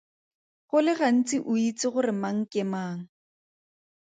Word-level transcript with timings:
Go 0.69 0.79
le 0.85 0.93
gantsi 1.01 1.37
o 1.51 1.53
itse 1.69 1.87
gore 1.93 2.13
mang 2.21 2.41
ke 2.51 2.61
mang. 2.71 2.99